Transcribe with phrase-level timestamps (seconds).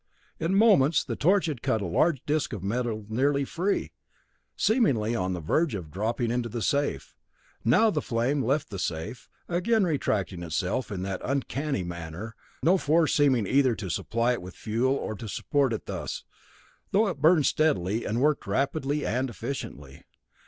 [0.39, 3.91] In moments, the torch had cut a large disc of metal nearly free;
[4.57, 7.13] seemingly on the verge of dropping into the safe.
[7.63, 13.13] Now the flame left the safe, again retracting itself in that uncanny manner, no force
[13.13, 16.23] seeming either to supply it with fuel or to support it thus,
[16.89, 20.01] though it burned steadily, and worked rapidly and efficiently.